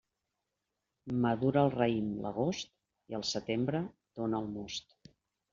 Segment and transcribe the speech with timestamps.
[1.25, 2.73] Madura el raïm l'agost,
[3.13, 3.83] i el setembre
[4.23, 4.99] dóna el most.